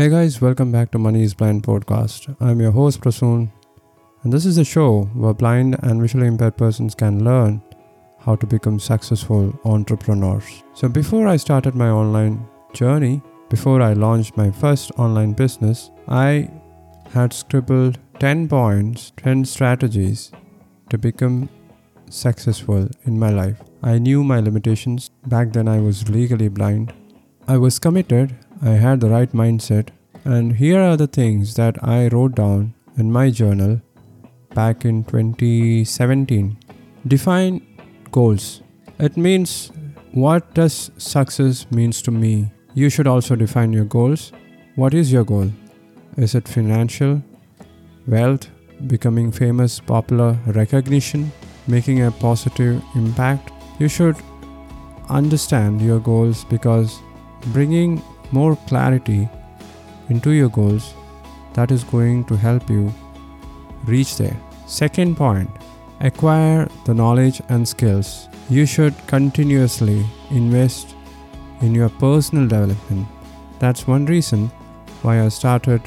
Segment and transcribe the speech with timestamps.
[0.00, 2.34] Hey guys, welcome back to Money is Blind podcast.
[2.40, 3.52] I'm your host Prasoon,
[4.22, 7.60] and this is a show where blind and visually impaired persons can learn
[8.18, 10.62] how to become successful entrepreneurs.
[10.72, 16.48] So before I started my online journey, before I launched my first online business, I
[17.12, 20.32] had scribbled 10 points, 10 strategies
[20.88, 21.50] to become
[22.08, 23.60] successful in my life.
[23.82, 25.10] I knew my limitations.
[25.26, 26.94] Back then, I was legally blind.
[27.46, 29.88] I was committed, I had the right mindset,
[30.24, 33.80] and here are the things that I wrote down in my journal
[34.54, 36.58] back in 2017.
[37.06, 37.66] Define
[38.12, 38.60] goals.
[38.98, 39.72] It means
[40.12, 44.32] what does success means to me you should also define your goals.
[44.76, 45.50] What is your goal?
[46.16, 47.22] Is it financial,
[48.06, 48.48] wealth,
[48.86, 51.32] becoming famous, popular, recognition,
[51.66, 53.52] making a positive impact?
[53.78, 54.16] You should
[55.08, 57.00] understand your goals because
[57.54, 58.02] bringing
[58.32, 59.28] more clarity
[60.08, 60.94] into your goals
[61.54, 62.92] that is going to help you
[63.84, 64.36] reach there.
[64.66, 65.50] Second point
[66.00, 68.28] acquire the knowledge and skills.
[68.48, 70.94] You should continuously invest
[71.60, 73.06] in your personal development.
[73.58, 74.50] That's one reason
[75.02, 75.82] why I started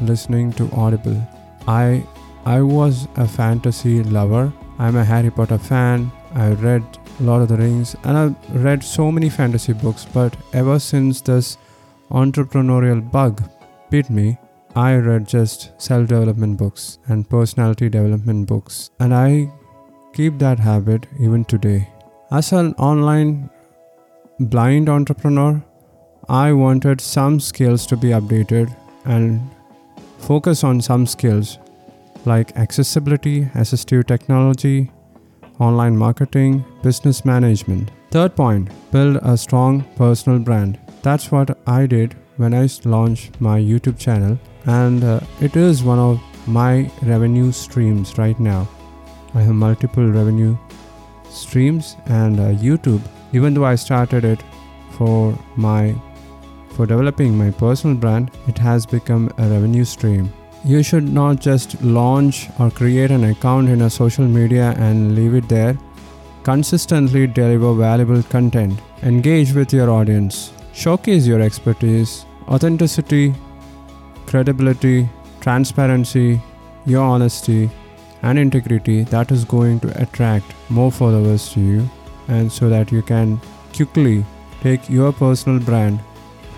[0.00, 1.20] listening to Audible.
[1.66, 2.04] I
[2.44, 4.52] I was a fantasy lover.
[4.78, 6.12] I'm a Harry Potter fan.
[6.34, 6.84] I read
[7.18, 11.56] Lord of the Rings and I've read so many fantasy books, but ever since this
[12.10, 13.42] entrepreneurial bug
[13.90, 14.38] bit me,
[14.74, 19.50] I read just self development books and personality development books, and I
[20.12, 21.88] keep that habit even today.
[22.30, 23.50] As an online
[24.38, 25.62] blind entrepreneur,
[26.28, 29.40] I wanted some skills to be updated and
[30.18, 31.58] focus on some skills
[32.24, 34.90] like accessibility, assistive technology,
[35.60, 37.90] online marketing, business management.
[38.10, 40.78] Third point build a strong personal brand.
[41.06, 46.00] That's what I did when I launched my YouTube channel, and uh, it is one
[46.00, 48.68] of my revenue streams right now.
[49.34, 50.56] I have multiple revenue
[51.30, 53.02] streams, and uh, YouTube
[53.32, 54.42] even though I started it
[54.96, 55.94] for my
[56.70, 60.32] for developing my personal brand, it has become a revenue stream.
[60.64, 65.34] You should not just launch or create an account in a social media and leave
[65.34, 65.78] it there.
[66.42, 68.80] Consistently deliver valuable content.
[69.02, 70.52] Engage with your audience.
[70.76, 73.34] Showcase your expertise, authenticity,
[74.26, 75.08] credibility,
[75.40, 76.38] transparency,
[76.84, 77.70] your honesty,
[78.20, 81.90] and integrity that is going to attract more followers to you
[82.28, 83.40] and so that you can
[83.74, 84.22] quickly
[84.60, 85.98] take your personal brand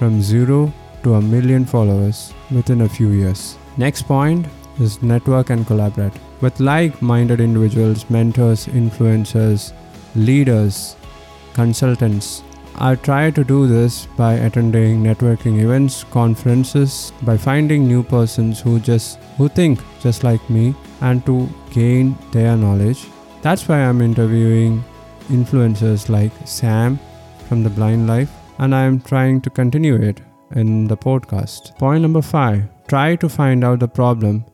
[0.00, 0.72] from zero
[1.04, 3.56] to a million followers within a few years.
[3.76, 4.48] Next point
[4.80, 9.72] is network and collaborate with like minded individuals, mentors, influencers,
[10.16, 10.96] leaders,
[11.54, 12.42] consultants.
[12.80, 18.78] I try to do this by attending networking events, conferences, by finding new persons who
[18.78, 23.06] just who think just like me and to gain their knowledge.
[23.42, 24.84] That's why I'm interviewing
[25.28, 27.00] influencers like Sam
[27.48, 30.20] from The Blind Life, and I am trying to continue it
[30.54, 31.76] in the podcast.
[31.78, 34.44] Point number five try to find out the problem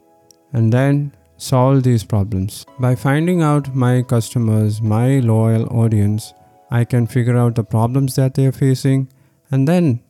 [0.55, 2.65] and then solve these problems.
[2.79, 6.33] By finding out my customers, my loyal audience,
[6.81, 9.09] I can figure out the problems that they are facing
[9.51, 10.01] and then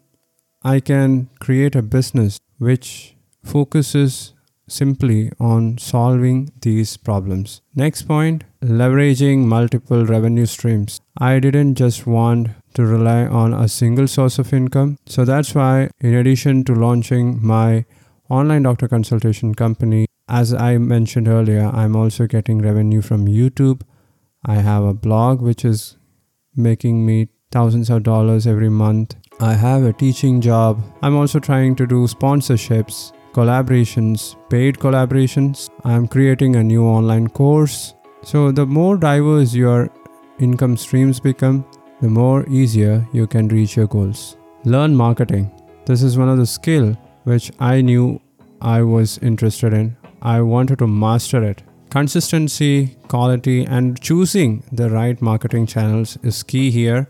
[0.62, 4.32] I can create a business which focuses
[4.66, 7.60] simply on solving these problems.
[7.74, 11.00] Next point leveraging multiple revenue streams.
[11.18, 14.96] I didn't just want to rely on a single source of income.
[15.06, 17.84] So that's why, in addition to launching my
[18.30, 23.82] online doctor consultation company, as I mentioned earlier, I'm also getting revenue from YouTube.
[24.46, 25.98] I have a blog which is
[26.56, 29.16] making me thousands of dollars every month.
[29.40, 30.82] I have a teaching job.
[31.02, 35.68] I'm also trying to do sponsorships collaborations, paid collaborations.
[35.84, 37.94] I'm creating a new online course.
[38.22, 39.90] So, the more diverse your
[40.38, 41.64] income streams become,
[42.00, 44.36] the more easier you can reach your goals.
[44.64, 45.50] Learn marketing.
[45.84, 48.20] This is one of the skill which I knew
[48.60, 49.96] I was interested in.
[50.22, 51.62] I wanted to master it.
[51.94, 57.06] Consistency, quality, and choosing the right marketing channels is key here.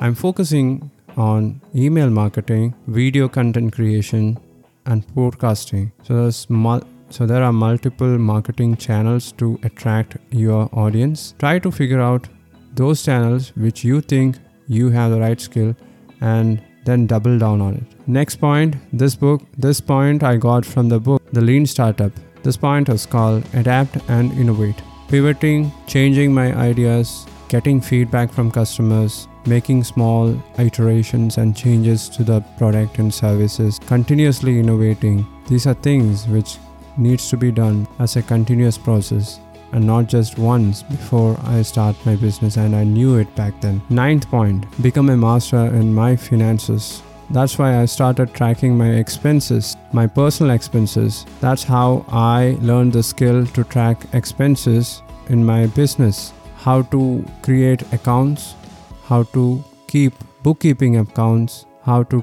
[0.00, 4.36] I'm focusing on email marketing, video content creation,
[4.84, 5.92] and podcasting.
[6.02, 11.34] So there's mul- so there are multiple marketing channels to attract your audience.
[11.38, 12.28] Try to figure out
[12.74, 15.76] those channels which you think you have the right skill
[16.20, 18.08] and then double down on it.
[18.08, 22.25] Next point, this book, this point I got from the book The Lean Startup.
[22.46, 24.80] This point is called Adapt and Innovate.
[25.08, 32.42] Pivoting, changing my ideas, getting feedback from customers, making small iterations and changes to the
[32.56, 35.26] product and services, continuously innovating.
[35.48, 36.58] These are things which
[36.96, 39.40] needs to be done as a continuous process
[39.72, 43.82] and not just once before I start my business and I knew it back then.
[43.90, 47.02] Ninth point, become a master in my finances.
[47.30, 51.26] That's why I started tracking my expenses, my personal expenses.
[51.40, 56.32] That's how I learned the skill to track expenses in my business.
[56.56, 58.54] How to create accounts,
[59.04, 62.22] how to keep bookkeeping accounts, how to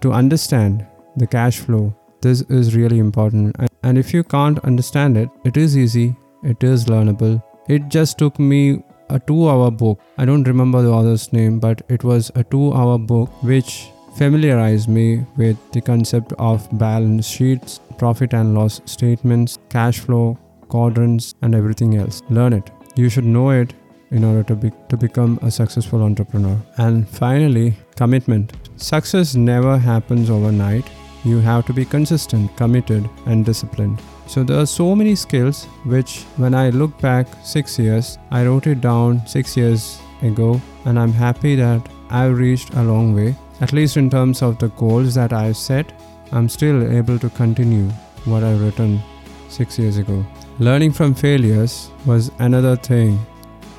[0.00, 0.86] to understand
[1.16, 1.94] the cash flow.
[2.20, 3.56] This is really important.
[3.82, 7.42] And if you can't understand it, it is easy, it is learnable.
[7.68, 10.00] It just took me a 2 hour book.
[10.18, 14.88] I don't remember the author's name, but it was a 2 hour book which familiarized
[14.88, 21.54] me with the concept of balance sheets, profit and loss statements, cash flow, quadrants, and
[21.54, 22.22] everything else.
[22.30, 22.70] Learn it.
[22.96, 23.74] You should know it
[24.10, 26.56] in order to, be, to become a successful entrepreneur.
[26.78, 28.52] And finally, commitment.
[28.76, 30.86] Success never happens overnight.
[31.24, 34.00] You have to be consistent, committed, and disciplined.
[34.26, 38.66] So there are so many skills which, when I look back six years, I wrote
[38.66, 43.72] it down six years ago, and I'm happy that I've reached a long way at
[43.72, 45.92] least in terms of the goals that I've set,
[46.32, 47.88] I'm still able to continue
[48.24, 49.00] what I've written
[49.48, 50.24] six years ago.
[50.58, 53.18] Learning from failures was another thing,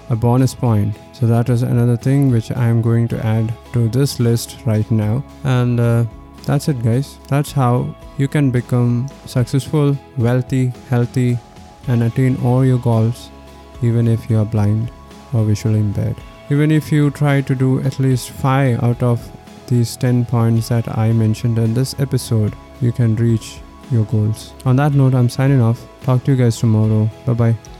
[0.10, 0.96] a bonus point.
[1.14, 5.24] So that was another thing which I'm going to add to this list right now.
[5.44, 6.06] And uh,
[6.46, 7.18] that's it, guys.
[7.28, 11.38] That's how you can become successful, wealthy, healthy,
[11.88, 13.30] and attain all your goals,
[13.82, 14.92] even if you are blind
[15.34, 16.16] or visually impaired.
[16.50, 19.30] Even if you try to do at least 5 out of
[19.68, 23.60] these 10 points that I mentioned in this episode, you can reach
[23.92, 24.54] your goals.
[24.66, 25.86] On that note, I'm signing off.
[26.04, 27.10] Talk to you guys tomorrow.
[27.26, 27.77] Bye bye.